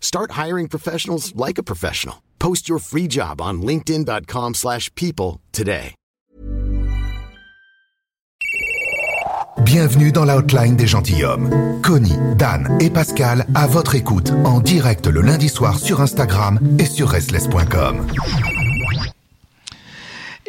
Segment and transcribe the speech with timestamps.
[0.00, 2.16] Start hiring professionals like a professional.
[2.40, 5.94] Post your free job on linkedin.com/people slash people today.
[9.64, 11.80] Bienvenue dans l'outline des gentilshommes.
[11.82, 16.86] Connie, Dan et Pascal à votre écoute en direct le lundi soir sur Instagram et
[16.86, 18.06] sur restless.com.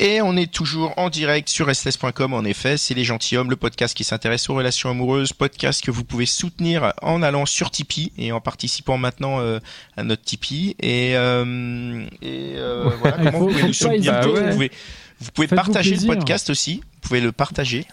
[0.01, 3.93] Et on est toujours en direct sur restless.com en effet, c'est les gentilshommes, le podcast
[3.95, 8.31] qui s'intéresse aux relations amoureuses, podcast que vous pouvez soutenir en allant sur Tipeee et
[8.31, 9.59] en participant maintenant euh,
[9.97, 10.77] à notre Tipeee.
[10.79, 14.21] Et, euh, et euh, voilà, Il comment faut- vous pouvez nous soutenir.
[14.21, 14.71] Vous pouvez,
[15.19, 17.85] vous pouvez partager le podcast aussi, vous pouvez le partager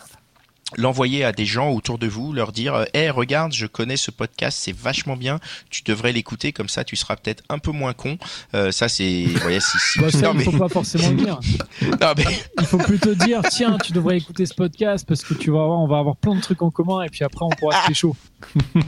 [0.77, 4.59] l'envoyer à des gens autour de vous, leur dire "Eh regarde, je connais ce podcast,
[4.61, 5.39] c'est vachement bien,
[5.71, 8.19] tu devrais l'écouter comme ça tu seras peut-être un peu moins con."
[8.55, 11.17] Euh, ça c'est voyez si, si- Bah, ça, non, il mais- faut pas forcément le
[11.17, 11.39] dire.
[11.83, 12.25] non, mais-
[12.59, 15.79] Il faut plutôt dire tiens, tu devrais écouter ce podcast parce que tu vas voir,
[15.81, 18.17] on va avoir plein de trucs en commun et puis après on pourra se chaud.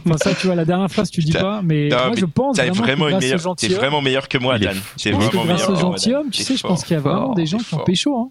[0.04, 2.26] Enfin ça, tu vois, la dernière phrase tu dis pas, mais Non, moi mais je
[2.26, 4.76] pense vraiment, vraiment une grâce meilleure, vraiment meilleur que moi, Dan.
[4.96, 5.70] C'est vraiment grâce meilleur.
[5.70, 6.30] moi, gentilshommes, Dan.
[6.30, 8.16] tu sais, je pense qu'il y a vraiment fort, des gens qui ont pécho.
[8.18, 8.30] Hein.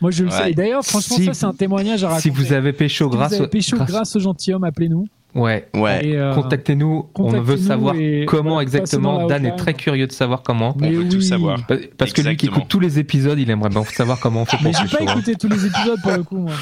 [0.00, 0.36] Moi je le Ouais.
[0.36, 0.50] sais.
[0.50, 2.22] Et d'ailleurs, franchement, Si- ça c'est un témoignage à raconter.
[2.22, 5.06] Si vous avez pécho Si vous grâce, avez pécho grâce- grâce aux gentilshommes, appelez-nous.
[5.34, 6.00] ouais, Ouais.
[6.16, 7.08] Euh, contactez-nous.
[7.14, 7.94] On veut savoir
[8.26, 9.26] comment voilà, exactement.
[9.26, 10.74] Dan est très curieux de savoir comment.
[10.76, 11.64] On Mais veut tout savoir.
[11.66, 14.44] Pa- Parce que lui qui écoute tous les épisodes, il aimerait bien savoir comment on
[14.44, 15.12] fait Mais pour j'ai pas hein.
[15.14, 16.38] écouté tous les épisodes pour le coup.
[16.38, 16.52] Moi.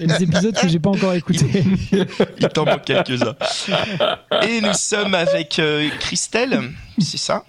[0.00, 1.64] Il y a des épisodes que j'ai pas encore écoutés.
[1.92, 3.34] Il t'en manque quelques-uns.
[4.46, 6.60] Et nous sommes avec euh, Christelle,
[6.98, 7.44] c'est ça?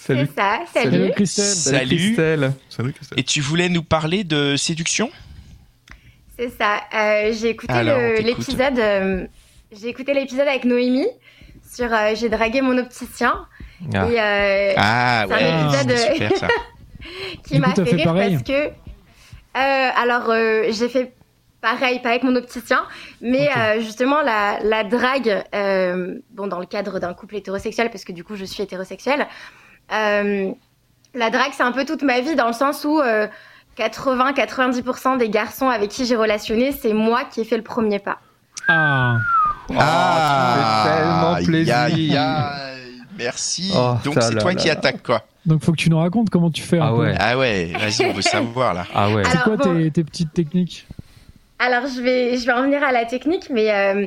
[0.00, 0.26] Salut.
[0.26, 1.10] C'est ça, Salut.
[1.12, 1.44] Christelle.
[1.44, 1.96] Salut.
[1.96, 2.52] Christelle.
[2.68, 3.20] Salut Christelle.
[3.20, 5.10] Et tu voulais nous parler de séduction?
[6.38, 6.80] C'est ça.
[6.94, 7.74] Euh, j'ai écouté
[8.22, 8.78] l'épisode.
[8.78, 9.26] euh,
[9.72, 11.06] j'ai écouté l'épisode avec Noémie
[11.70, 13.46] sur euh, J'ai dragué mon opticien
[13.94, 14.08] Ah.
[14.08, 16.48] et euh, Ah C'est un ouais, épisode, c'est super ça.
[17.44, 21.12] qui m'a fait fait rire pareil parce que euh, alors euh, j'ai fait
[21.60, 22.84] pareil, pas avec mon opticien,
[23.20, 28.04] mais euh, justement la, la drague, euh, bon dans le cadre d'un couple hétérosexuel parce
[28.04, 29.26] que du coup je suis hétérosexuelle.
[29.92, 30.50] Euh,
[31.14, 33.26] la drague c'est un peu toute ma vie dans le sens où euh,
[33.78, 38.18] 80-90% des garçons avec qui j'ai relationné, c'est moi qui ai fait le premier pas.
[38.68, 39.16] Ah,
[39.78, 41.76] Ah, tu fais tellement plaisir.
[43.18, 43.72] Merci.
[43.76, 44.72] Oh, Donc c'est toi là qui là.
[44.74, 46.78] attaque quoi donc faut que tu nous racontes comment tu fais.
[46.78, 46.96] un Ah peu.
[46.98, 47.14] ouais.
[47.18, 48.84] Ah ouais, vas-y, on veut savoir là.
[48.94, 49.22] Ah ouais.
[49.24, 49.74] C'est quoi bon.
[49.74, 50.86] tes, tes petites techniques?
[51.58, 54.06] Alors, je vais, je vais en venir à la technique, mais euh,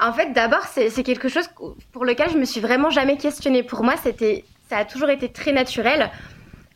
[0.00, 1.48] en fait, d'abord, c'est quelque chose
[1.90, 3.64] pour lequel je me suis vraiment jamais questionnée.
[3.64, 6.10] Pour moi, c'était, ça a toujours été très naturel.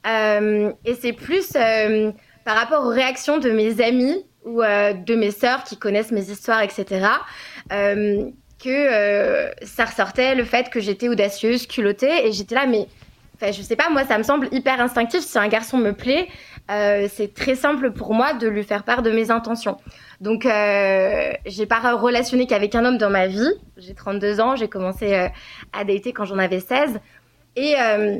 [0.06, 2.10] Euh, et c'est plus euh,
[2.44, 6.28] par rapport aux réactions de mes amis ou euh, de mes sœurs qui connaissent mes
[6.31, 7.06] histoires, etc.,
[8.62, 12.87] que ça ressortait le fait que j'étais audacieuse, culottée, et j'étais là, mais
[13.43, 15.21] je sais pas, moi, ça me semble hyper instinctif.
[15.21, 16.28] Si un garçon me plaît,
[16.69, 19.77] c'est très simple pour moi de lui faire part de mes intentions.
[20.22, 23.53] Donc, euh, j'ai pas relationné qu'avec un homme dans ma vie.
[23.77, 25.28] J'ai 32 ans, j'ai commencé
[25.75, 27.00] à dater quand j'en avais 16.
[27.56, 28.19] Et, euh,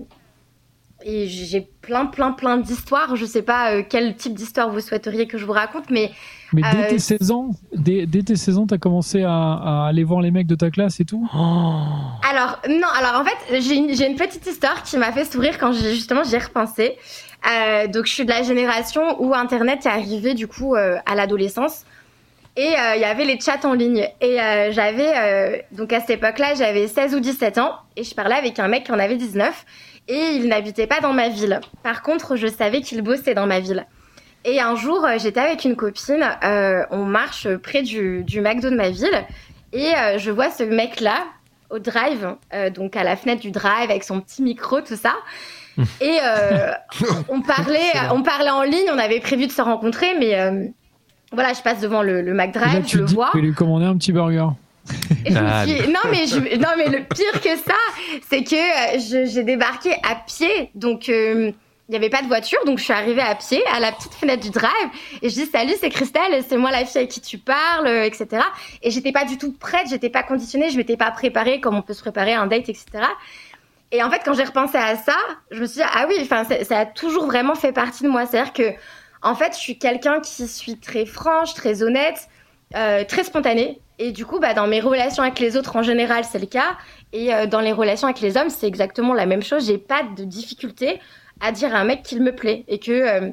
[1.05, 3.17] et j'ai plein, plein, plein d'histoires.
[3.17, 6.13] Je sais pas euh, quel type d'histoire vous souhaiteriez que je vous raconte, mais
[6.53, 9.87] Mais dès Euh, tes 16 ans, dès, dès tes 16 ans, t'as commencé à, à
[9.89, 11.29] aller voir les mecs de ta classe et tout?
[11.35, 11.39] Oh.
[12.31, 15.95] Alors, non, alors en fait, j'ai une, petite histoire qui m'a fait sourire quand j'ai
[15.95, 16.97] justement j'y ai repensé.
[17.51, 21.15] Euh, donc, je suis de la génération où Internet est arrivé du coup euh, à
[21.15, 21.85] l'adolescence.
[22.57, 24.09] Et euh, il y avait les chats en ligne.
[24.21, 27.73] Et euh, j'avais, euh, donc à cette époque-là, j'avais 16 ou 17 ans.
[27.97, 29.65] Et je parlais avec un mec qui en avait 19.
[30.07, 31.61] Et il n'habitait pas dans ma ville.
[31.83, 33.87] Par contre, je savais qu'il bossait dans ma ville.
[34.45, 36.25] Et un jour, j'étais avec une copine.
[36.45, 39.25] euh, on marche près du, du McDo de ma ville.
[39.73, 41.25] Et euh, je vois ce mec-là
[41.71, 45.15] au drive, euh, donc à la fenêtre du drive avec son petit micro, tout ça.
[46.01, 46.71] Et euh,
[47.29, 50.67] on parlait, on parlait en ligne, on avait prévu de se rencontrer, mais euh,
[51.35, 53.31] voilà, je passe devant le, le là, McDrive, tu je le dis, vois.
[53.35, 54.47] je vais lui commander un petit burger.
[55.25, 57.75] Et je me Ah, suis- Non, mais je- non, mais le pire que ça,
[58.29, 60.71] c'est que euh, j'ai débarqué à pied.
[60.75, 61.51] Donc, euh,
[61.89, 62.59] il n'y avait pas de voiture.
[62.67, 64.71] Donc, je suis arrivée à pied à la petite fenêtre du drive.
[65.23, 66.43] Et je dis Salut, c'est Christelle.
[66.49, 68.43] C'est moi la fille avec qui tu parles, euh, etc.
[68.83, 69.87] Et j'étais pas du tout prête.
[69.89, 70.69] J'étais pas conditionnée.
[70.71, 72.85] Je m'étais pas préparée comme on peut se préparer à un date, etc.
[73.93, 75.17] Et en fait, quand j'ai repensé à ça,
[75.51, 78.09] je me suis dit Ah oui, enfin, ça, ça a toujours vraiment fait partie de
[78.09, 78.27] moi.
[78.27, 78.71] C'est-à-dire que,
[79.25, 82.29] en fait, je suis quelqu'un qui suis très franche, très honnête,
[82.77, 83.81] euh, très spontanée.
[83.99, 86.77] Et du coup, bah, dans mes relations avec les autres, en général, c'est le cas.
[87.13, 89.67] Et euh, dans les relations avec les hommes, c'est exactement la même chose.
[89.67, 91.01] J'ai pas de difficulté
[91.41, 93.31] à dire à un mec qu'il me plaît et que euh,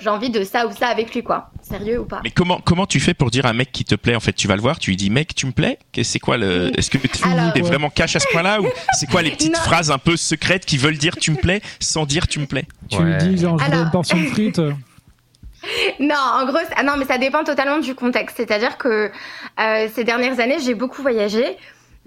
[0.00, 1.50] j'ai envie de ça ou ça avec lui, quoi.
[1.62, 2.20] Sérieux ou pas?
[2.24, 4.16] Mais comment comment tu fais pour dire à un mec qui te plaît?
[4.16, 5.78] En fait, tu vas le voir, tu lui dis mec, tu me plais?
[6.02, 8.66] C'est quoi le Est-ce que tu Alors- es vraiment cash à ce point-là ou
[8.98, 9.60] c'est quoi les petites Non.
[9.60, 12.64] phrases un peu secrètes qui veulent dire tu me plais sans dire tu me plais?
[12.88, 13.04] Tu Ouais.
[13.04, 14.60] lui dis, genre, je Alors- une portion de frites.
[16.00, 18.36] Non, en gros, ah non, mais ça dépend totalement du contexte.
[18.36, 19.10] C'est-à-dire que
[19.60, 21.56] euh, ces dernières années, j'ai beaucoup voyagé.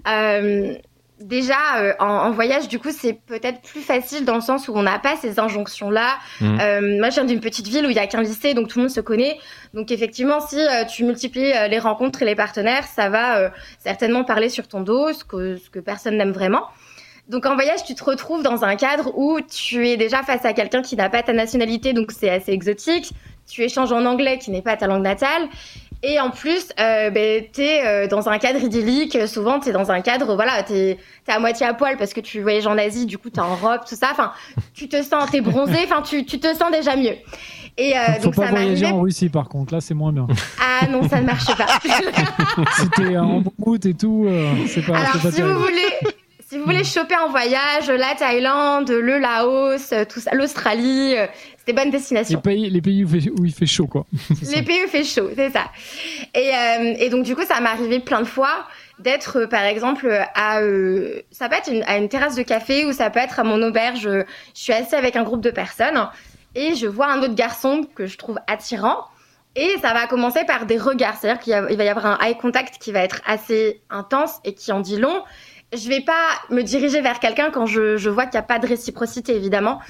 [0.06, 0.74] Euh,
[1.20, 4.72] déjà, euh, en, en voyage, du coup, c'est peut-être plus facile dans le sens où
[4.74, 6.18] on n'a pas ces injonctions-là.
[6.42, 8.78] Euh, moi, je viens d'une petite ville où il y a qu'un lycée, donc tout
[8.78, 9.38] le monde se connaît.
[9.74, 10.58] Donc, effectivement, si
[10.90, 15.24] tu multiplies les rencontres et les partenaires, ça va certainement parler sur ton dos, ce
[15.24, 16.64] que, ce que personne n'aime vraiment.
[17.28, 20.54] Donc en voyage, tu te retrouves dans un cadre où tu es déjà face à
[20.54, 23.12] quelqu'un qui n'a pas ta nationalité, donc c'est assez exotique.
[23.48, 25.48] Tu échanges en anglais qui n'est pas ta langue natale.
[26.04, 29.18] Et en plus, euh, ben, tu es dans un cadre idyllique.
[29.26, 32.20] Souvent, tu es dans un cadre, voilà, tu es, à moitié à poil parce que
[32.20, 34.08] tu voyages en Asie, du coup, tu es en robe, tout ça.
[34.12, 34.32] Enfin,
[34.74, 37.16] tu te sens, tu es bronzé, enfin, tu, tu te sens déjà mieux.
[37.78, 39.72] Et euh, Faut donc, pas ça voyager en Russie, par contre.
[39.72, 40.26] Là, c'est moins bien.
[40.60, 41.66] Ah non, ça ne marche pas.
[42.76, 45.54] si t'es en Boumout et tout, euh, c'est pas, Alors, pas si terrible.
[45.54, 46.12] vous voulez,
[46.48, 51.26] si vous voulez choper en voyage, la Thaïlande, le Laos, euh, tout ça, l'Australie, euh,
[51.68, 52.40] des bonnes Les destinations.
[52.40, 54.04] pays, les pays où, il fait- où il fait chaud, quoi.
[54.50, 55.66] Les pays où il fait chaud, c'est ça.
[56.34, 58.66] Et, euh, et donc, du coup, ça m'est arrivé plein de fois
[58.98, 62.84] d'être, euh, par exemple, à, euh, ça peut être une- à une terrasse de café
[62.86, 64.06] ou ça peut être à mon auberge.
[64.06, 64.24] euh,
[64.56, 66.08] Je suis assise avec un groupe de personnes
[66.54, 69.04] et je vois un autre garçon que je trouve attirant.
[69.56, 71.16] Et ça va commencer par des regards.
[71.20, 74.70] C'est-à-dire qu'il va y avoir un eye contact qui va être assez intense et qui
[74.72, 75.22] en dit long.
[75.74, 78.66] Je vais pas me diriger vers quelqu'un quand je, vois qu'il n'y a pas de
[78.66, 79.80] réciprocité, évidemment.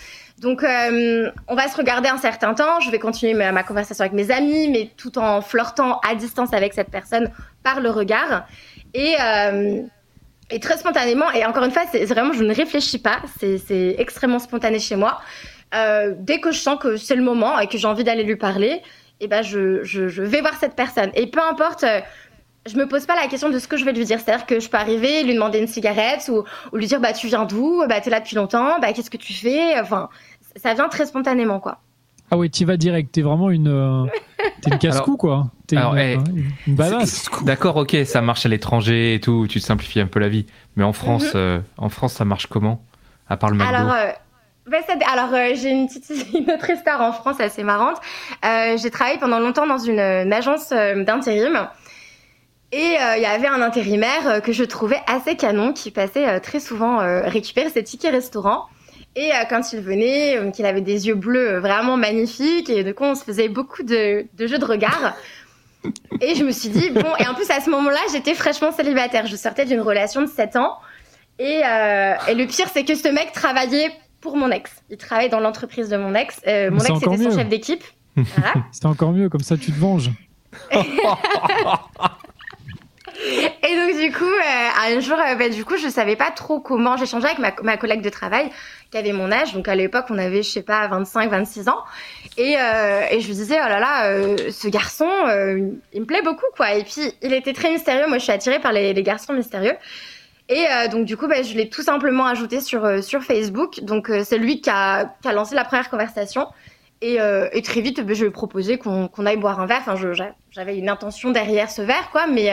[0.41, 2.81] Donc, euh, on va se regarder un certain temps.
[2.81, 6.53] Je vais continuer ma, ma conversation avec mes amis, mais tout en flirtant à distance
[6.53, 7.31] avec cette personne
[7.63, 8.47] par le regard.
[8.93, 9.83] Et, euh,
[10.61, 13.21] très spontanément, et encore une fois, c'est vraiment, je ne réfléchis pas.
[13.39, 15.21] C'est extrêmement spontané chez moi.
[15.75, 18.37] Euh, dès que je sens que c'est le moment et que j'ai envie d'aller lui
[18.37, 18.83] parler,
[19.21, 21.11] et ben je vais voir cette personne.
[21.15, 21.85] Et peu importe.
[22.69, 24.19] Je me pose pas la question de ce que je vais lui dire.
[24.21, 27.27] C'est-à-dire que je peux arriver, lui demander une cigarette ou, ou lui dire bah tu
[27.27, 29.79] viens d'où, bah t'es là depuis longtemps, bah qu'est-ce que tu fais?
[29.81, 30.09] Enfin,
[30.57, 31.79] ça vient très spontanément quoi.
[32.31, 33.11] Ah ouais, t'y vas direct.
[33.13, 34.05] T'es vraiment une, euh,
[34.61, 35.47] t'es une casse-cou, quoi.
[35.67, 36.19] T'es alors, une, eh,
[36.67, 37.25] une badass.
[37.43, 40.45] D'accord, ok, ça marche à l'étranger et tout, tu te simplifies un peu la vie.
[40.77, 41.31] Mais en France, Mhm.
[41.37, 42.83] euh, en France, ça marche comment?
[43.31, 43.75] À part le McDo.
[43.75, 44.11] Alors, euh,
[44.71, 46.05] ben, ça- alors euh, j'ai une, petite,
[46.35, 47.97] une autre histoire en France assez marrante.
[48.45, 51.67] Euh, j'ai travaillé pendant longtemps dans une, une agence euh, d'intérim.
[52.71, 56.29] Et euh, il y avait un intérimaire euh, que je trouvais assez canon qui passait
[56.29, 58.67] euh, très souvent récupérer ses tickets restaurant.
[59.17, 63.17] Et quand il venait, qu'il avait des yeux bleus vraiment magnifiques, et de coup on
[63.17, 65.17] se faisait beaucoup de, de jeux de regard.
[66.21, 69.27] Et je me suis dit, bon, et en plus à ce moment-là, j'étais fraîchement célibataire.
[69.27, 70.79] Je sortais d'une relation de 7 ans.
[71.41, 74.71] Et, et le pire, c'est que ce mec travaillait pour mon ex.
[74.89, 76.41] Il travaillait dans l'entreprise de mon ex.
[76.47, 77.31] Mon ex était son mieux.
[77.31, 77.83] chef d'équipe.
[78.15, 78.53] Voilà.
[78.71, 80.11] C'était encore mieux, comme ça tu te venges.
[83.21, 86.61] Et donc du coup, euh, un jour, euh, bah, du coup, je savais pas trop
[86.61, 86.97] comment.
[86.97, 88.49] J'échangeais avec ma, ma collègue de travail
[88.91, 89.55] qui avait mon âge.
[89.55, 91.83] Donc à l'époque, on avait, je sais pas, 25, 26 ans.
[92.37, 95.09] Et, euh, et je lui disais, oh là là, euh, ce garçon,
[95.93, 96.75] il me plaît beaucoup, quoi.
[96.75, 98.07] Et puis, il était très mystérieux.
[98.07, 99.75] Moi, je suis attirée par les, les garçons mystérieux.
[100.51, 103.81] Et donc du coup, bah, je l'ai tout simplement ajouté sur sur Facebook.
[103.83, 106.47] Donc c'est lui qui a, qui a lancé la première conversation.
[107.03, 107.19] Et,
[107.63, 109.83] très vite, bah, je lui ai proposé qu'on aille boire un verre.
[109.87, 109.95] Enfin,
[110.51, 112.27] j'avais une intention derrière ce verre, quoi.
[112.29, 112.51] Mais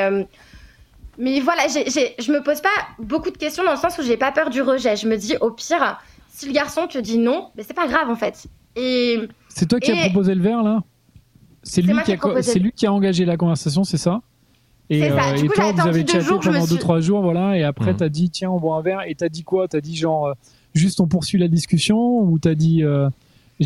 [1.18, 2.70] mais voilà, j'ai- j'ai- je me pose pas
[3.00, 4.96] beaucoup de questions dans le sens où j'ai pas peur du rejet.
[4.96, 8.10] Je me dis, au pire, si le garçon te dit non, mais c'est pas grave
[8.10, 8.48] en fait.
[8.76, 9.20] Et
[9.50, 10.82] C'est toi qui as Et- proposé le verre, là?
[11.64, 14.22] C'est lui, qui a c'est lui qui a engagé la conversation, c'est ça?
[14.90, 15.30] Et, C'est ça.
[15.30, 17.64] euh, Du et coup, toi, vous avez chatté jours, pendant suis- 2-3 jours, voilà, et
[17.64, 17.98] après, Mhm.
[17.98, 19.68] t'as dit, tiens, on boit un verre, et t'as dit quoi?
[19.68, 20.34] T'as dit genre, euh,
[20.76, 23.10] juste on poursuit la discussion, ou t'as dit, euh,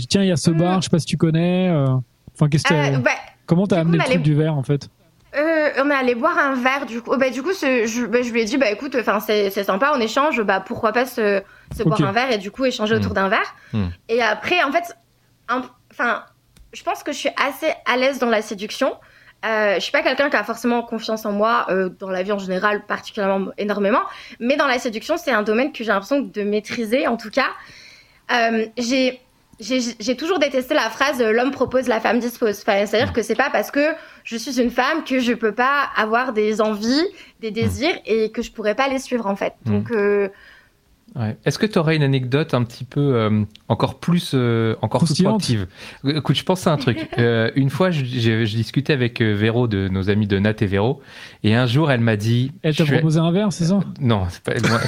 [0.07, 0.57] tiens, il y a ce Mhm.
[0.59, 1.69] bar, je sais pas si tu connais.
[1.69, 1.87] euh,
[2.35, 3.11] Enfin, qu'est-ce que euh, bah,
[3.47, 4.87] comment t'as du coup, amené le on truc du verre, en fait?
[5.35, 7.15] Euh, on est allé boire un verre du coup.
[7.17, 9.91] Bah, du coup, ce- je, bah, je lui ai dit, bah écoute, enfin c'est sympa,
[9.95, 11.41] on échange, bah pourquoi pas se,
[11.77, 13.15] se boire un verre et du coup échanger autour Mm.
[13.15, 13.55] d'un verre.
[13.73, 13.85] Mm.
[14.09, 14.95] Et après, en fait,
[15.91, 16.25] enfin,
[16.73, 18.95] je pense que je suis assez à l'aise dans la séduction.
[19.45, 22.31] Euh, je suis pas quelqu'un qui a forcément confiance en moi euh, dans la vie
[22.33, 24.01] en général, particulièrement énormément,
[24.39, 27.07] mais dans la séduction, c'est un domaine que j'ai l'impression de maîtriser.
[27.07, 27.47] En tout cas,
[28.33, 29.21] euh, j'ai
[29.59, 32.61] j'ai toujours détesté la phrase euh, l'homme propose, la femme dispose.
[32.61, 35.89] Enfin, C'est-à-dire que c'est pas parce que je suis une femme que je peux pas
[35.97, 37.05] avoir des envies,
[37.41, 39.53] des désirs et que je pourrais pas les suivre en fait.
[39.65, 40.29] Donc euh,
[41.15, 41.37] Ouais.
[41.45, 45.21] Est-ce que tu aurais une anecdote un petit peu euh, encore plus euh, encore plus
[45.23, 45.67] proactive
[46.05, 47.07] Écoute, je pense à un truc.
[47.19, 50.65] Euh, une fois, je, je- je discutais avec Véro de nos amis de Nat et
[50.67, 51.01] Véro,
[51.43, 52.51] et un jour, elle m'a dit.
[52.61, 53.79] Elle t'a proposé un verre, c'est ça?
[53.99, 54.53] Non, c'est pas.
[54.69, 54.79] moi-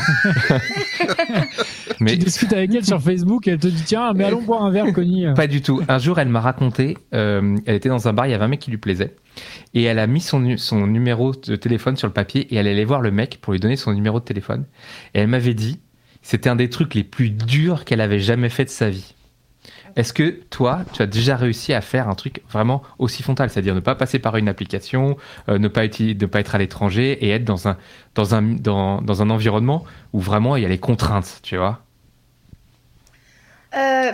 [2.00, 4.63] Mais Tu discutes avec elle sur Facebook et elle te dit tiens, mais allons boire
[4.63, 5.25] un verre, Connie.
[5.36, 5.82] Pas du tout.
[5.88, 8.48] Un jour, elle m'a raconté, euh, elle était dans un bar, il y avait un
[8.48, 9.16] mec qui lui plaisait,
[9.74, 10.40] et elle a mis son
[10.88, 13.75] numéro de téléphone sur le papier, et elle allait voir le mec pour lui donner
[13.75, 14.66] son numéro de téléphone.
[15.13, 15.80] Et elle m'avait dit,
[16.22, 19.16] c'était un des trucs les plus durs qu'elle avait jamais fait de sa vie.
[19.96, 23.75] Est-ce que toi, tu as déjà réussi à faire un truc vraiment aussi frontal, c'est-à-dire
[23.75, 25.18] ne pas passer par une application,
[25.50, 27.78] euh, ne pas ne pas être à l'étranger et être dans un
[28.16, 31.84] dans un dans, dans un environnement où vraiment il y a les contraintes, tu vois?
[33.74, 34.13] Euh, euh,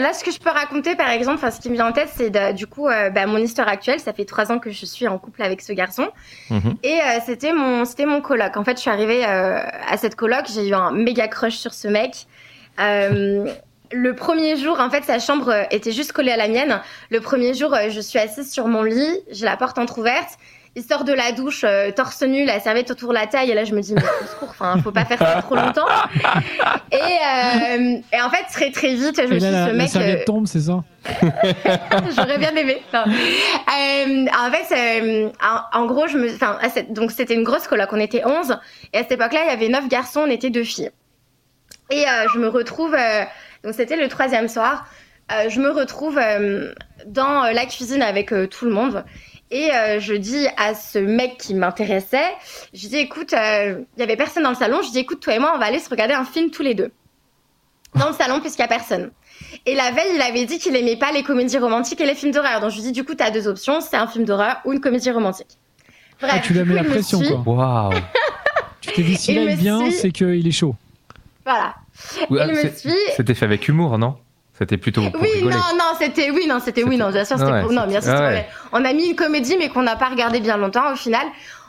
[0.00, 2.52] là, ce que je peux raconter, par exemple, ce qui me vient en tête, c'est
[2.52, 3.98] du coup euh, bah, mon histoire actuelle.
[3.98, 6.08] Ça fait trois ans que je suis en couple avec ce garçon,
[6.50, 6.76] Mhm.
[6.82, 8.56] et euh, c'était mon, c'était mon coloc.
[8.58, 11.88] En fait, je suis arrivée à cette coloc, j'ai eu un méga crush sur ce
[11.88, 12.26] mec.
[13.90, 16.80] Le premier jour, en fait, sa chambre était juste collée à la mienne.
[17.10, 20.36] Le premier jour, je suis assise sur mon lit, j'ai la porte entrouverte.
[20.78, 23.54] Il sort de la douche, euh, torse nu, la serviette autour de la taille, et
[23.54, 25.88] là je me dis, mais au secours, enfin, faut pas faire ça trop longtemps.
[26.92, 29.72] Et, euh, et en fait, très très vite, je me suis dit, la, ce la
[29.72, 30.84] mec, serviette euh, tombe, c'est ça?
[32.14, 32.80] J'aurais bien aimé.
[32.94, 37.88] En fait, en, en gros, je me, enfin, à cette- donc c'était une grosse coloc.
[37.92, 38.56] On était 11
[38.92, 40.90] et à cette époque-là, il y avait 9 garçons, on était deux filles.
[41.90, 42.96] Et je me retrouve,
[43.64, 44.86] donc c'était le troisième soir.
[45.48, 46.20] je me retrouve
[47.06, 49.04] dans la cuisine avec tout le monde.
[49.50, 52.28] Et euh, je dis à ce mec qui m'intéressait,
[52.74, 54.80] je dis écoute, euh, il y avait personne dans le salon.
[54.82, 56.74] Je dis écoute, toi et moi, on va aller se regarder un film tous les
[56.74, 56.90] deux
[57.94, 59.10] dans le salon puisqu'il y a personne.
[59.64, 62.32] Et la veille, il avait dit qu'il aimait pas les comédies romantiques et les films
[62.32, 62.60] d'horreur.
[62.60, 64.80] Donc je lui dis du coup, t'as deux options, c'est un film d'horreur ou une
[64.80, 65.56] comédie romantique.
[66.20, 67.54] Bref, Ah, tu lui as mis la pression, quoi.
[67.54, 67.92] Waouh
[68.80, 69.92] Tu t'es dit s'il Il me aime bien, suit.
[69.92, 70.74] c'est qu'il est chaud.
[71.44, 71.74] Voilà.
[72.28, 72.92] Ouais, suit.
[73.16, 74.16] C'était fait avec humour, non?
[74.58, 75.54] C'était plutôt pour Oui, rigoler.
[75.54, 78.00] non, non, c'était, oui, non, c'était, oui, non, bien sûr, c'était Ouais, pour- non, bien
[78.00, 78.48] sûr, ouais.
[78.72, 81.24] on a mis une comédie, mais qu'on n'a pas regardé bien longtemps, au final.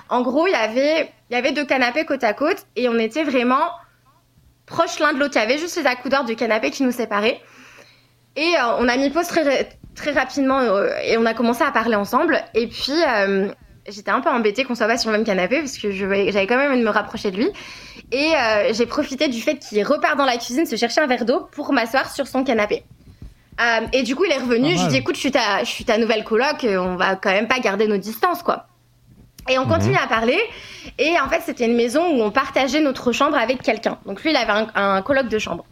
[0.10, 2.98] En gros, il y avait, il y avait deux canapés côte à côte, et on
[2.98, 3.62] était vraiment
[4.66, 5.34] proches l'un de l'autre.
[5.36, 7.40] Il y avait juste les accoudeurs du canapé qui nous séparaient.
[8.36, 11.70] Et euh, on a mis pause très, très rapidement, euh, et on a commencé à
[11.72, 12.42] parler ensemble.
[12.56, 13.50] Et puis, euh,
[13.92, 16.58] j'étais un peu embêtée qu'on soit pas sur le même canapé, parce que j'avais quand
[16.58, 17.50] même envie de me rapprocher de lui.
[18.12, 21.26] Et euh, j'ai profité du fait qu'il repart dans la cuisine se chercher un verre
[21.26, 22.84] d'eau pour m'asseoir sur son canapé.
[23.62, 24.76] Euh, et du coup, il est revenu.
[24.76, 27.16] Je lui dis, écoute, je suis ta, je suis ta nouvelle coloc, euh, on va
[27.16, 28.68] quand même pas garder nos distances, quoi.
[29.50, 30.40] Et on continue à parler.
[30.98, 33.98] Et en fait, c'était une maison où on partageait notre chambre avec quelqu'un.
[34.06, 35.66] Donc lui, il avait un, un coloc de chambre.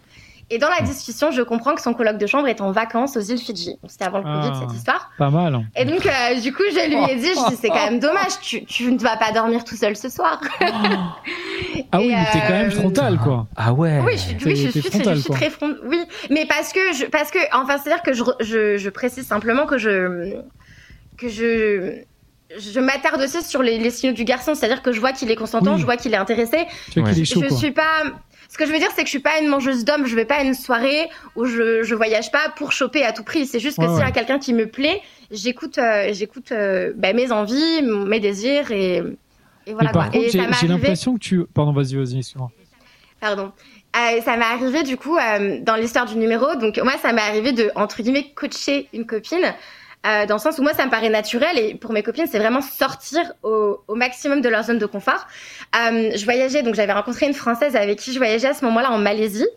[0.50, 3.22] Et dans la discussion, je comprends que son coloc de chambre est en vacances aux
[3.22, 3.76] îles Fidji.
[3.88, 4.60] C'était avant le Covid, Ah.
[4.66, 5.12] cette histoire.
[5.18, 5.54] Pas mal.
[5.56, 5.64] hein.
[5.76, 8.40] Et donc, euh, du coup, je lui ai dit, je dis, c'est quand même dommage,
[8.42, 10.40] tu, tu ne vas pas dormir tout seul ce soir.
[11.92, 13.48] Ah oui, mais t'es quand même euh, frontal, quoi.
[13.56, 15.74] Ah ouais Oui, je, suis- oui, je frontal, je suis très front.
[15.86, 16.00] Oui,
[16.30, 19.78] mais parce que, je, parce que, enfin, c'est-à-dire que je, je, je précise simplement que
[19.78, 20.36] je,
[21.18, 22.00] que je,
[22.58, 25.36] je m'attarde aussi sur les, les signaux du garçon, c'est-à-dire que je vois qu'il est
[25.36, 25.80] consentant, Oui.
[25.80, 26.66] je vois qu'il est intéressé.
[26.92, 27.58] Tu vois qu'il est chaud, je quoi.
[27.58, 28.04] suis pas.
[28.50, 30.06] Ce que je veux dire, c'est que je suis pas une mangeuse d'hommes.
[30.06, 33.24] Je vais pas à une soirée où je, je voyage pas pour choper à tout
[33.24, 33.46] prix.
[33.46, 35.02] C'est juste que Ouais, s'il y a quelqu'un qui me plaît,
[35.32, 39.04] j'écoute, euh, j'écoute euh, bah, mes envies, mes désirs et,
[39.66, 39.90] et voilà.
[39.90, 40.04] mais par quoi.
[40.06, 41.46] contre, et j'ai l'impression que tu.
[41.54, 42.52] Pardon, vas-y, vas-y, excuse-moi.
[43.20, 43.52] Pardon.
[43.96, 46.56] Euh, ça m'est arrivé du coup euh, dans l'histoire du numéro.
[46.56, 49.54] Donc moi, ça m'est arrivé de entre guillemets coacher une copine.
[50.06, 52.38] Euh, dans le sens où moi ça me paraît naturel et pour mes copines c'est
[52.38, 55.26] vraiment sortir au, maximum de leur zone de confort.
[55.76, 58.92] Euh, je voyageais donc j'avais rencontré une française avec qui je voyageais à ce moment-là
[58.92, 59.48] en Malaisie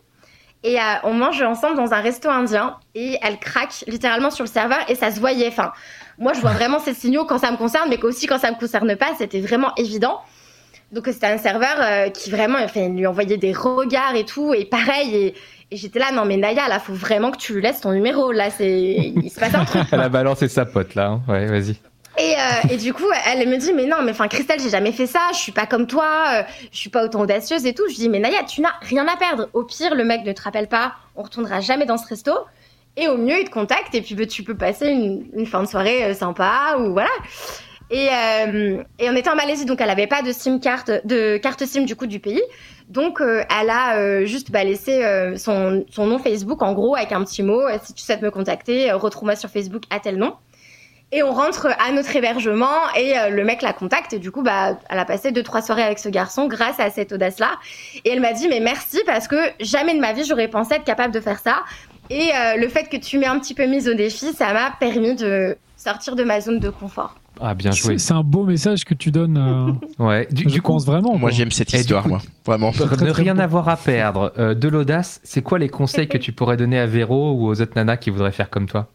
[0.64, 4.50] et euh, on mange ensemble dans un resto indien et elle craque littéralement sur le
[4.50, 5.48] serveur et ça se voyait.
[5.48, 5.72] Enfin
[6.18, 8.58] moi je vois vraiment ces signaux quand ça me concerne mais aussi quand ça me
[8.58, 10.20] concerne pas c'était vraiment évident.
[10.90, 15.14] Donc c'était un serveur qui vraiment, enfin, lui envoyait des regards et tout, et pareil.
[15.14, 15.34] Et,
[15.70, 18.32] et j'étais là, non mais Naya, là, faut vraiment que tu lui laisses ton numéro.
[18.32, 19.82] Là, c'est, il se passe un truc.
[19.92, 21.06] Elle a balancé sa pote là.
[21.08, 21.22] hein.
[21.28, 21.76] Ouais, vas-y.
[22.18, 24.90] Et, euh, et du coup, elle me dit, mais non, mais enfin, Christelle, j'ai jamais
[24.92, 25.20] fait ça.
[25.32, 26.04] Je suis pas comme toi.
[26.34, 27.84] euh, je suis pas autant audacieuse et tout.
[27.88, 29.48] Je dis, mais Naya, tu n'as rien à perdre.
[29.54, 30.94] Au pire, le mec ne te rappelle pas.
[31.16, 32.32] On retournera jamais dans ce resto.
[32.96, 35.62] Et au mieux, il te contacte et puis bah, tu peux passer une, une fin
[35.62, 37.08] de soirée euh, sympa ou voilà.
[37.90, 41.38] Et, euh, et on était en Malaisie, donc elle avait pas de SIM carte, de
[41.38, 42.42] carte SIM du coup du pays.
[42.90, 46.96] Donc euh, elle a euh, juste bah, laissé euh, son, son nom Facebook en gros
[46.96, 47.60] avec un petit mot.
[47.60, 50.34] euh, si tu souhaites me contacter, euh, retrouve-moi sur Facebook à tel nom.
[51.12, 54.42] Et on rentre à notre hébergement et euh, le mec la contacte et du coup
[54.42, 57.52] bah elle a passé deux trois soirées avec ce garçon grâce à cette audace là
[58.04, 60.84] et elle m'a dit mais merci parce que jamais de ma vie j'aurais pensé être
[60.84, 61.62] capable de faire ça
[62.10, 65.16] et le fait que tu m'aies un petit peu mise au défi ça m'a permis
[65.16, 67.19] de sortir de ma zone de confort.
[67.42, 67.96] Ah, bien joué.
[67.98, 69.38] C'est un beau message que tu donnes.
[69.38, 69.72] euh,
[70.04, 70.28] Ouais.
[70.30, 71.12] Du, je du coup, pense vraiment.
[71.12, 71.30] Moi quoi.
[71.30, 72.20] j'aime cette Et du histoire, coup- moi.
[72.44, 72.70] Vraiment.
[72.72, 73.40] Très, de très rien beau.
[73.40, 76.86] avoir à perdre, euh, de l'audace, c'est quoi les conseils que tu pourrais donner à
[76.86, 78.88] Véro ou aux autres nanas qui voudraient faire comme toi?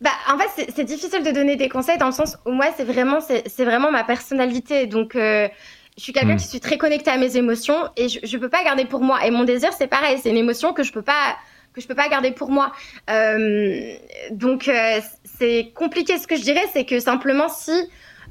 [0.00, 2.66] Bah, en fait, c'est- c'est difficile de donner des conseils dans le sens où moi,
[2.76, 4.86] c'est vraiment, c'est c'est vraiment ma personnalité.
[4.86, 5.48] Donc, euh,
[5.96, 6.38] je suis quelqu'un Mm.
[6.38, 9.24] qui suis très connectée à mes émotions et je, je peux pas garder pour moi.
[9.26, 11.36] Et mon désir, c'est pareil, c'est une émotion que je peux pas
[11.74, 12.72] que je peux pas garder pour moi.
[13.10, 13.94] Euh,
[14.30, 16.18] donc, euh, c'est compliqué.
[16.18, 17.72] Ce que je dirais, c'est que simplement si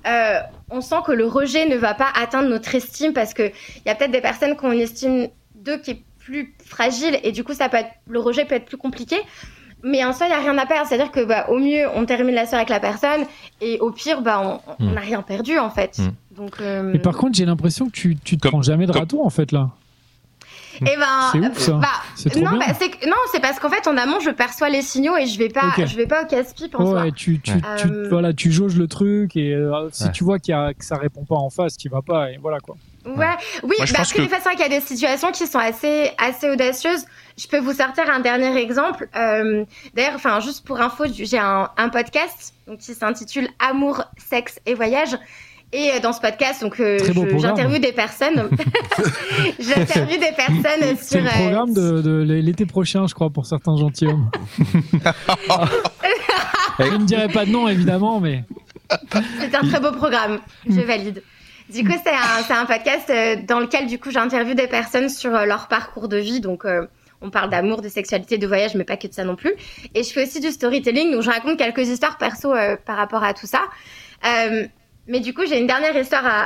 [0.08, 3.82] euh, on sent que le rejet ne va pas atteindre notre estime, parce que il
[3.86, 7.54] y a peut-être des personnes une estime d'eux qui est plus fragile et du coup,
[7.54, 9.18] ça peut être, le rejet peut être plus compliqué.
[9.86, 10.88] Mais en soi, il n'y a rien à perdre.
[10.88, 13.26] C'est-à-dire que, bah, au mieux, on termine la soirée avec la personne,
[13.60, 14.94] et au pire, bah, on- on Mm.
[14.94, 16.00] n'a rien perdu, en fait.
[16.00, 16.12] Mm.
[16.38, 18.94] Donc, euh, Mais par contre, j'ai l'impression que tu, tu te Comme- prends jamais de
[18.94, 19.72] comme- râteau en fait là.
[20.82, 21.72] Eh ben, C'est ouf, ça.
[21.74, 24.82] bah, C'est non, bah, c'est non, c'est parce qu'en fait, en amont, je perçois les
[24.82, 27.02] signaux et je vais pas, je vais pas au casse-pipe en soi.
[27.04, 27.60] Ouais, tu, tu, Ouais.
[27.78, 30.12] tu, Euh, voilà, tu jauges le truc et euh, si Ouais.
[30.12, 32.38] tu vois qu'il y a, que ça répond pas en face, tu vas pas et
[32.42, 32.76] voilà quoi.
[33.06, 33.12] Ouais,
[33.64, 35.32] oui, Moi, je bah, pense après, que- de toute façon, il y a des situations
[35.34, 37.04] qui sont assez, assez audacieuses.
[37.38, 39.10] Je peux vous sortir un dernier exemple.
[39.18, 44.60] Euh, D'ailleurs, enfin, juste pour info, j'ai un, un podcast donc, qui s'intitule Amour, sexe
[44.66, 45.18] et voyage.
[45.74, 47.00] Et euh, dans ce podcast, donc, euh,
[47.38, 48.50] j'interviewe des personnes.
[49.60, 51.22] j'interviewe des personnes C'est sur.
[51.22, 54.30] le euh, programme de, de l'été prochain, je crois, pour certains gentilshommes.
[56.80, 58.44] je ne dirai pas de nom évidemment, mais
[59.40, 60.40] C'est un très beau programme,
[60.70, 61.24] je valide.
[61.70, 63.12] Du coup, c'est un, c'est un podcast
[63.48, 66.40] dans lequel, du coup, j'interviewe des personnes sur leur parcours de vie.
[66.40, 66.86] Donc, euh,
[67.24, 69.54] on parle d'amour, de sexualité, de voyage, mais pas que de ça non plus.
[69.96, 73.24] Et je fais aussi du storytelling, donc je raconte quelques histoires perso euh, par rapport
[73.24, 73.62] à tout ça.
[74.26, 74.68] Euh,
[75.08, 76.44] mais du coup, j'ai une dernière histoire à,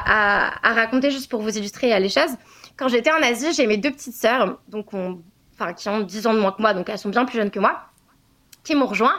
[0.48, 2.32] à- à raconter juste pour vous illustrer les choses.
[2.78, 5.22] Quand j'étais en Asie, j'ai mes deux petites sœurs, donc on-
[5.76, 7.60] qui ont 10 ans de moins que moi, donc elles sont bien plus jeunes que
[7.60, 7.82] moi
[8.64, 9.16] qui m'ont rejoint.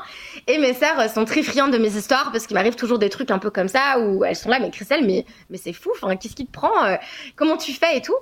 [0.46, 3.30] Et mes sœurs sont très friandes de mes histoires parce qu'il m'arrive toujours des trucs
[3.30, 6.14] un peu comme ça où elles sont là, mais Christelle, mais, mais c'est fou, enfin,
[6.16, 6.96] qu'est-ce qui te prend euh,
[7.34, 8.14] Comment tu fais et tout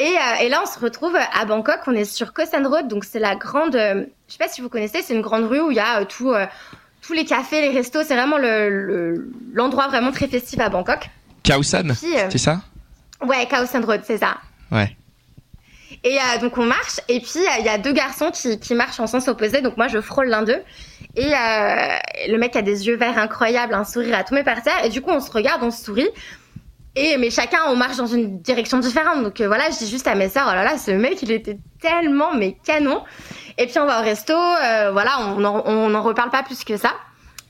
[0.00, 2.88] et, euh, et là, on se retrouve à Bangkok, on est sur Khao San Road,
[2.88, 5.60] donc c'est la grande, euh, je sais pas si vous connaissez, c'est une grande rue
[5.60, 6.32] où il y a euh, tout,
[7.06, 11.08] tous les cafés, les restos, c'est vraiment le- le- l'endroit vraiment très festif à Bangkok.
[11.44, 12.60] Kausan, Puis, euh, c'est ça?
[13.22, 14.36] Ouais, Khao San Road, c'est ça.
[14.72, 14.96] Ouais.
[16.02, 18.74] Et euh, donc on marche, et puis euh, il y a deux garçons qui, qui
[18.74, 20.60] marchent en sens opposé, donc moi je frôle l'un d'eux.
[21.16, 24.88] Et le mec a des yeux verts incroyables, un sourire à tomber par terre, et
[24.88, 26.08] du coup on se regarde, on se sourit.
[26.96, 30.06] Et mais chacun on marche dans une direction différente, donc euh, voilà, je dis juste
[30.06, 33.02] à mes sœurs, oh là là, ce mec il était tellement mais canon.
[33.58, 36.62] Et puis on va au resto, euh, voilà, on n'en on n'en reparle pas plus
[36.62, 36.92] que ça.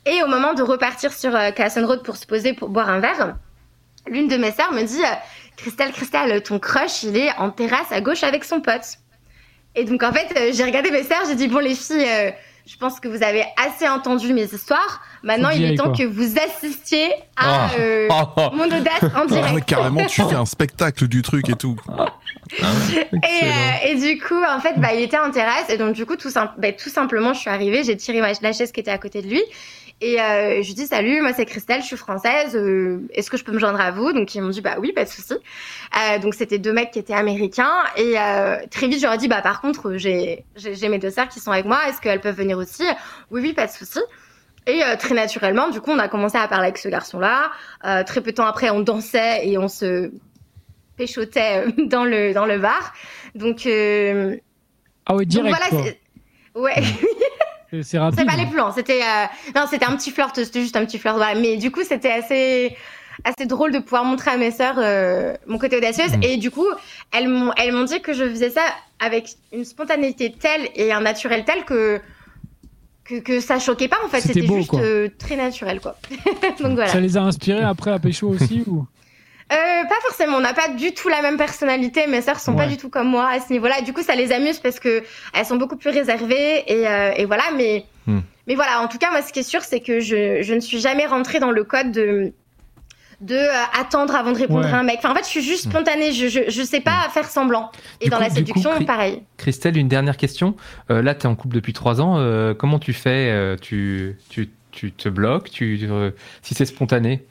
[0.05, 1.51] Et au moment de repartir sur euh,
[1.83, 3.35] Road pour se poser pour boire un verre,
[4.07, 5.15] l'une de mes sœurs me dit euh,
[5.57, 8.97] Christelle, Christelle, ton crush, il est en terrasse à gauche avec son pote.
[9.75, 12.31] Et donc, en fait, euh, j'ai regardé mes sœurs, j'ai dit, bon, les filles, euh,
[12.67, 15.01] je pense que vous avez assez entendu mes histoires.
[15.23, 15.97] Maintenant, il est temps quoi.
[15.97, 17.75] que vous assistiez à Oh.
[17.79, 18.49] euh, Oh, oh.
[18.53, 19.67] mon audace en Ah direct.
[19.69, 21.75] carrément, tu fais un spectacle du truc et tout.
[22.51, 25.69] Et, euh, et du coup, en fait, bah, il était en terrasse.
[25.69, 28.31] Et donc, du coup, tout, sim- bah, tout simplement, je suis arrivée, j'ai tiré ma-
[28.41, 29.41] la chaise qui était à côté de lui.
[30.01, 32.55] Et euh, je lui dis salut, moi c'est Christelle, je suis française.
[32.55, 34.11] euh, Est-ce que je peux me joindre à vous?
[34.11, 35.33] Donc ils m'ont dit bah oui, pas de souci.
[35.33, 37.71] Euh, donc c'était deux mecs qui étaient américains.
[37.95, 41.29] Et euh, très vite j'aurais dit bah par contre j'ai j'ai j'ai mes deux sœurs
[41.29, 41.79] qui sont avec moi.
[41.87, 42.83] Est-ce qu'elles peuvent venir aussi?
[43.31, 43.99] Oui oui, pas de souci.
[44.67, 47.51] Et euh, très naturellement, du coup, on a commencé à parler avec ce garçon-là.
[47.85, 50.11] Euh, très peu de temps après, on dansait et on se
[50.97, 52.93] péchotait euh, dans le dans le bar.
[53.35, 54.35] Donc, euh,
[55.05, 55.93] ah ouais donc direct voilà,
[56.53, 56.61] quoi.
[56.63, 56.75] ouais.
[57.71, 58.19] C'est- C'est rapide.
[58.19, 59.25] C'est pas les plans, c'était euh,
[59.55, 61.15] non, c'était un petit flirt, c'était juste un petit flirt.
[61.17, 61.39] Voilà.
[61.39, 62.75] Mais du coup, c'était assez
[63.23, 66.17] assez drôle de pouvoir montrer à mes sœurs euh, mon côté audacieuse.
[66.17, 66.23] Mm.
[66.23, 66.67] Et du coup,
[67.13, 68.61] elles m'ont elles m'ont dit que je faisais ça
[68.99, 72.01] avec une spontanéité telle et un naturel tel que
[73.05, 74.19] que, que ça choquait pas en fait.
[74.21, 74.79] C'était juste quoi.
[74.81, 75.95] euh, très naturel quoi.
[76.59, 76.87] Donc voilà.
[76.87, 78.85] Ça les a inspirés après à pécho aussi ou?
[79.53, 82.07] Euh, pas forcément, on n'a pas du tout la même personnalité.
[82.07, 83.81] Mes sœurs sont pas du tout comme moi à ce niveau-là.
[83.81, 85.03] Du coup, ça les amuse parce que
[85.35, 87.43] elles sont beaucoup plus réservées et, euh, et voilà.
[87.55, 88.19] Mais Hmm.
[88.47, 90.59] mais voilà, en tout cas, moi, ce qui est sûr, c'est que je, je ne
[90.59, 92.33] suis jamais rentrée dans le code de
[93.21, 94.71] de euh, attendre avant de répondre Ouais.
[94.71, 94.97] à un mec.
[94.99, 96.11] Enfin, en fait, je suis juste spontanée.
[96.11, 97.71] Je je, je sais pas faire semblant.
[98.01, 99.21] Et Du dans coup- la du séduction, coup, pareil.
[99.37, 100.55] Christelle, une dernière question.
[100.91, 102.17] Euh, là, tu es en couple depuis trois ans.
[102.19, 105.87] euh, comment tu fais tu, tu, tu te bloques tu,
[106.41, 107.23] Si c'est spontané?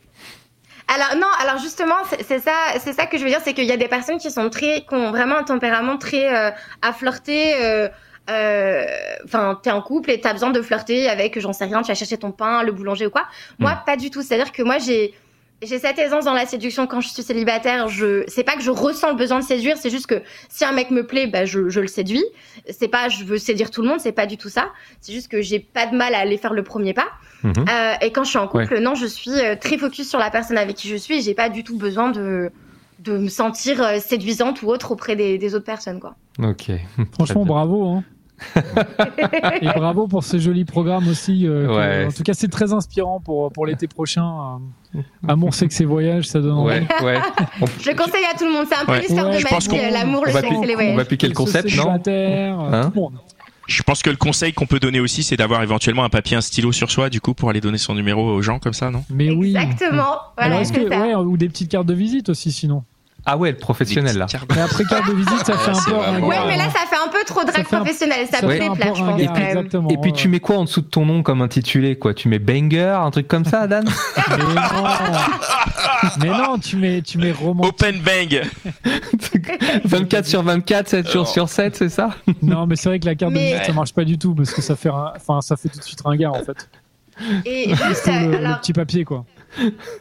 [0.95, 3.73] Alors non, alors justement, c'est ça, c'est ça que je veux dire, c'est qu'il y
[3.73, 6.51] a des personnes qui sont très, qui ont vraiment un tempérament très euh,
[6.83, 7.55] à flirter.
[7.63, 7.89] euh,
[8.31, 8.85] euh,
[9.27, 11.95] enfin, t'es en couple et t'as besoin de flirter avec, j'en sais rien, tu vas
[11.95, 13.25] chercher ton pain, le boulanger ou quoi.
[13.59, 13.85] Moi, Mm.
[13.85, 14.23] pas du tout.
[14.23, 15.13] C'est-à-dire que moi, j'ai,
[15.67, 17.89] j'ai cette aisance dans la séduction quand je suis célibataire.
[17.89, 20.73] Je, c'est pas que je ressens le besoin de séduire, c'est juste que si un
[20.73, 22.25] mec me plaît, bah, je, je le séduis.
[22.71, 24.71] C'est pas, je veux séduire tout le monde, c'est pas du tout ça.
[25.01, 27.09] C'est juste que j'ai pas de mal à aller faire le premier pas.
[27.43, 27.65] Mhm.
[27.69, 30.31] Euh, et quand je suis en couple, non, je suis euh, très focus sur la
[30.31, 31.19] personne avec qui je suis.
[31.19, 32.51] et J'ai pas du tout besoin de
[33.01, 36.15] de me sentir euh, séduisante ou autre auprès des, des autres personnes, quoi.
[36.43, 36.71] Ok.
[37.13, 37.87] Franchement, bravo.
[37.87, 38.05] Hein.
[39.63, 41.47] Et bravo pour ce joli programme aussi.
[41.47, 42.07] euh, Ouais.
[42.07, 44.59] en tout cas, c'est très inspirant pour, pour l'été prochain.
[44.97, 46.71] euh, Amour, sexe et voyage, ça donne envie.
[46.75, 47.19] Ouais, ouais.
[47.61, 48.67] On, Je le conseille à tout le monde.
[48.69, 50.41] C'est un peu l'histoire Ouais, de je ma pense vie, qu'on- euh, l'amour, le va
[50.41, 51.09] sexe et les on va voyages.
[51.09, 53.15] piquer le concept, non Hein tout le monde.
[53.67, 56.43] Je pense que le conseil qu'on peut donner aussi, c'est d'avoir éventuellement un papier, un
[56.43, 59.05] stylo sur soi, du coup, pour aller donner son numéro aux gens comme ça, non?
[59.09, 59.57] Mais oui.
[59.57, 59.91] Exactement.
[59.95, 61.01] Voilà, Alors, est-ce c'est que, ça.
[61.01, 62.85] ouais, ou des petites cartes de visite aussi, sinon.
[63.27, 64.27] Ah ouais, le professionnel là.
[64.55, 65.91] Mais après carte de visite, ça fait un peu.
[65.93, 66.71] vraiment- Ouais, mais là, hein.
[66.75, 68.27] ça fait un peu trop drague professionnelle.
[68.31, 68.79] Ça, je pense.
[68.79, 69.21] quand même.
[69.49, 69.89] exactement.
[69.89, 70.17] Et puis ouais.
[70.17, 72.13] tu mets quoi en dessous de ton nom comme intitulé quoi?
[72.13, 73.85] Tu mets banger, un truc comme ça, Dan
[74.31, 74.85] Mais non,
[76.21, 77.65] mais non, tu mets, tu mets roman.
[77.65, 78.43] Open Bang
[79.85, 82.11] 24 sur 24, 7 jours sur 7, c'est ça?
[82.43, 84.51] Non, mais c'est vrai que la carte de visite, ça marche pas du tout parce
[84.53, 86.69] que ça fait, un- enfin, ça fait tout de suite ringard en fait.
[87.47, 89.25] Et juste, Faut le, le alors, petit papier quoi.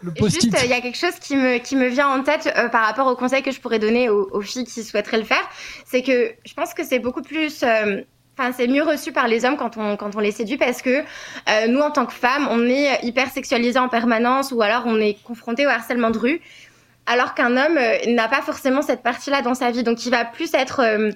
[0.01, 0.51] Le post-it.
[0.51, 2.85] Juste, il y a quelque chose qui me, qui me vient en tête euh, par
[2.85, 5.43] rapport aux conseils que je pourrais donner aux, aux filles qui souhaiteraient le faire.
[5.85, 7.63] C'est que je pense que c'est beaucoup plus.
[7.63, 8.01] euh,
[8.35, 10.89] Enfin, c'est mieux reçu par les hommes quand on, quand on les séduit parce que
[11.01, 14.99] euh, nous, en tant que femmes, on est hyper sexualisés en permanence ou alors on
[14.99, 16.41] est confronté au harcèlement de rue.
[17.05, 19.83] Alors qu'un homme euh, n'a pas forcément cette partie-là dans sa vie.
[19.83, 21.11] Donc, il va plus être euh,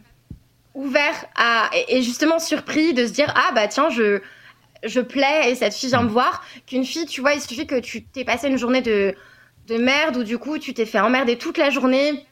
[0.75, 4.21] ouvert à, et et justement surpris de se dire Ah, bah tiens, je,
[4.85, 6.43] je plais et cette fille vient me voir.
[6.65, 9.13] Qu'une fille, tu vois, il suffit que tu t'aies passé une journée de,
[9.67, 12.25] de merde ou du coup tu t'es fait emmerder toute la journée,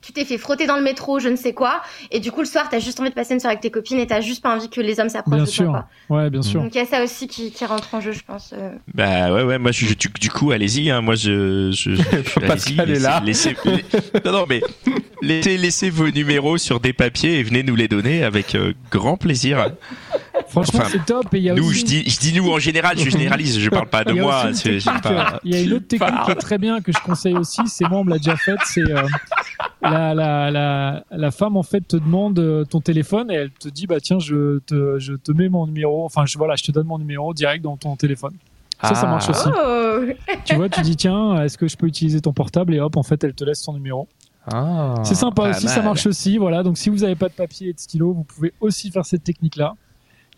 [0.00, 1.82] tu t'es fait frotter dans le métro, je ne sais quoi,
[2.12, 3.98] et du coup le soir t'as juste envie de passer une soirée avec tes copines
[3.98, 5.64] et t'as juste pas envie que les hommes s'approchent Bien de sûr.
[5.64, 5.88] toi.
[6.06, 6.16] Quoi.
[6.18, 6.62] Ouais, bien sûr.
[6.62, 8.54] Donc il y a ça aussi qui, qui rentre en jeu, je pense.
[8.56, 8.70] euh.
[8.94, 11.72] Bah ouais, ouais, moi, je, je- du, du coup, allez-y, hein, moi, je...
[11.72, 13.20] je, je Pascal allez-y, est là.
[13.24, 13.84] Laissez, laissez-
[14.24, 14.60] non, non, mais
[15.20, 19.16] laissez, laissez vos numéros sur des papiers et venez nous les donner avec euh, grand
[19.16, 19.72] plaisir.
[20.48, 21.32] Franchement, Enfin, c'est top.
[21.34, 23.58] Et il y a Nous, aussi je dis, je dis nous en général, je généralise,
[23.58, 24.44] je parle pas de moi.
[25.02, 27.34] pas- euh, Il y a une autre technique qui est très bien que je conseille
[27.34, 27.60] aussi.
[27.66, 28.58] C'est moi, on me l'a déjà faite.
[28.64, 29.02] C'est euh,
[29.82, 33.68] la, la, la, la femme en fait te demande euh, ton téléphone et elle te
[33.68, 36.04] dit bah tiens je te, je te mets mon numéro.
[36.04, 38.32] Enfin je voilà je te donne mon numéro direct dans ton téléphone.
[38.82, 39.10] Ça ça Ah.
[39.10, 39.48] marche aussi.
[39.48, 40.00] Oh
[40.44, 43.02] Tu vois tu dis tiens est-ce que je peux utiliser ton portable et hop en
[43.02, 44.08] fait elle te laisse ton numéro.
[44.52, 44.94] Ah.
[45.02, 47.72] C'est sympa aussi ça marche aussi voilà donc si vous n'avez pas de papier et
[47.72, 49.74] de stylo vous pouvez aussi faire cette technique là.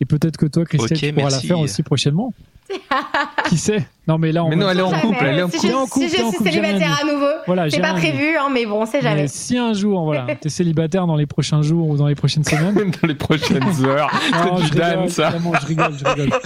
[0.01, 1.47] Et peut-être que toi, Christelle, Ok, tu pourras merci.
[1.47, 2.33] la faire aussi prochainement.
[3.49, 5.49] Qui sait Non, mais là, on Mais non, elle est en couple, elle est en
[5.49, 5.73] si couple.
[5.73, 8.65] en si je en suis couple, célibataire à nouveau, Voilà, c'est pas prévu, hein, mais
[8.65, 9.23] bon, on sait jamais.
[9.23, 12.45] Mais si un jour, voilà, t'es célibataire dans les prochains jours ou dans les prochaines
[12.45, 14.09] semaines, Dans les prochaines heures.
[14.45, 15.29] non, C'est je du Dan, rigole, ça.
[15.31, 16.39] vraiment, je rigole, je rigole.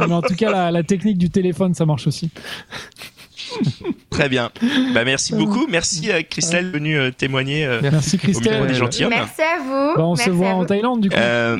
[0.00, 2.30] Mais en tout cas, la, la technique du téléphone, ça marche aussi.
[4.10, 4.50] Très bien.
[4.94, 8.66] Bah merci beaucoup, merci euh, Christelle venue euh, témoigner euh, Merci au micro Christelle.
[8.66, 9.10] des gentilshommes.
[9.10, 9.94] Merci à vous.
[9.96, 10.64] Bah, on Merci se à voit en vous.
[10.66, 11.58] Thaïlande du coup, Euh,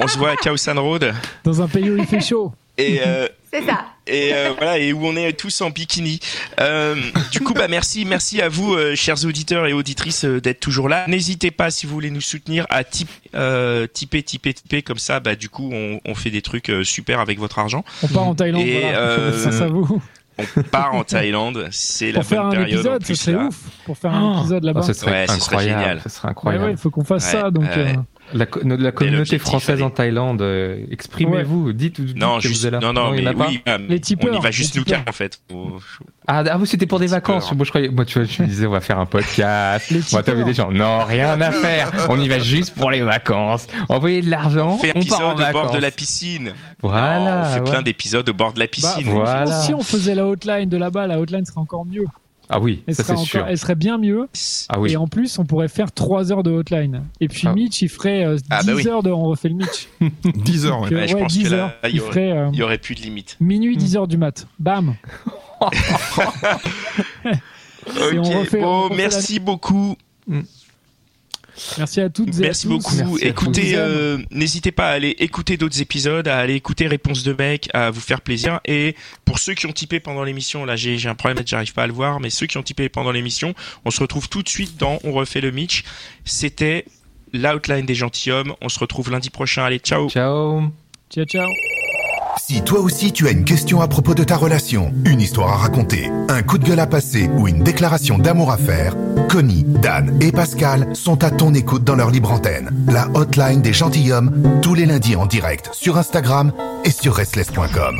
[0.00, 1.12] on se voit à Khao San Road
[1.44, 2.52] dans un pays où il fait chaud.
[2.78, 3.86] et euh, C'est ça.
[4.06, 6.20] et euh, voilà et où on est tous en bikini.
[6.60, 6.94] Euh,
[7.32, 10.88] du coup bah merci merci à vous euh, chers auditeurs et auditrices euh, d'être toujours
[10.88, 11.06] là.
[11.08, 15.20] N'hésitez pas si vous voulez nous soutenir à tip, euh, tiper tiper tiper comme ça
[15.20, 17.84] bah du coup on, on fait des trucs euh, super avec votre argent.
[18.02, 18.98] On part en Thaïlande, Et, voilà.
[18.98, 20.02] euh, Ça, ça vous.
[20.38, 23.16] On part en Thaïlande, c'est la Pour faire bonne un période en épisode, ce plus
[23.16, 23.44] serait là.
[23.46, 23.58] ouf.
[23.86, 24.80] Pour faire un épisode là-bas.
[24.82, 25.80] Oh, ce serait Ouais, ce serait incroyable.
[25.80, 26.00] génial.
[26.02, 26.64] Ce serait incroyable.
[26.66, 27.50] ouais, il faut qu'on fasse Ouais, ça.
[27.50, 27.70] Donc, ouais.
[27.78, 27.94] euh,
[28.34, 32.60] La, co- no- la communauté française en Thaïlande, euh, exprimez-vous, dites, dites Non, que juste,
[32.60, 32.80] vous êtes là.
[32.80, 35.12] non, non, en mais oui, euh, Les on tipeurs, y va juste nous quatre en
[35.12, 35.40] fait.
[35.50, 35.78] Faut-
[36.26, 37.52] Ah, ah, vous, c'était pour des vacances.
[37.52, 39.92] Moi, je croyais, moi, tu vois, je me disais, on va faire un podcast.
[40.12, 40.72] On va t'inviter des gens.
[40.72, 41.92] Non, rien à faire.
[42.08, 43.66] On y va juste pour les vacances.
[43.88, 44.72] Envoyer de l'argent.
[44.74, 46.52] On fait un on part en épisode au bord de la piscine.
[46.82, 47.18] Voilà.
[47.20, 47.70] Non, on fait ouais.
[47.70, 49.04] plein d'épisodes au bord de la bah, piscine.
[49.08, 49.46] Voilà.
[49.62, 52.06] Si on faisait la hotline de là-bas, la hotline serait encore mieux.
[52.48, 53.46] Ah oui, Elle, ça serait, c'est encore- sûr.
[53.48, 54.28] elle serait bien mieux.
[54.68, 54.92] Ah oui.
[54.92, 57.02] Et en plus, on pourrait faire 3 heures de hotline.
[57.20, 57.52] Et puis Ah.
[57.52, 58.86] Mitch, il ferait euh, 10 Ah, bah oui.
[58.88, 59.88] heures de on refait le Mitch.
[60.24, 60.88] 10 heures, ouais.
[60.90, 61.72] Que- Ouais, je pense 10 que là, heures.
[61.84, 63.36] il y il aurait- ferait euh, y aurait plus de limite.
[63.40, 64.46] minuit, 10 heures du mat.
[64.58, 64.94] Bam
[68.12, 69.96] Et on Ok, refait- on bon, refait merci beaucoup.
[71.78, 72.68] Merci à toutes et à Merci tous.
[72.68, 72.94] beaucoup.
[72.96, 77.22] Merci à Écoutez, euh, n'hésitez pas à aller écouter d'autres épisodes, à aller écouter Réponse
[77.22, 78.60] de mec, à vous faire plaisir.
[78.64, 81.84] Et pour ceux qui ont typé pendant l'émission, là j'ai j'ai un problème, j'arrive pas
[81.84, 84.48] à le voir, mais ceux qui ont typé pendant l'émission, on se retrouve tout de
[84.48, 85.84] suite dans On refait le Mitch.
[86.24, 86.84] C'était
[87.32, 88.54] l'outline des gentilshommes.
[88.60, 89.64] On se retrouve lundi prochain.
[89.64, 90.08] Allez, ciao.
[90.08, 90.62] Ciao.
[91.10, 91.48] Ciao, ciao.
[92.38, 95.56] Si toi aussi tu as une question à propos de ta relation, une histoire à
[95.56, 98.94] raconter, un coup de gueule à passer ou une déclaration d'amour à faire,
[99.28, 102.70] Connie, Dan et Pascal sont à ton écoute dans leur libre antenne.
[102.88, 106.52] La hotline des gentilshommes, tous les lundis en direct sur Instagram
[106.84, 107.96] et sur restless.com.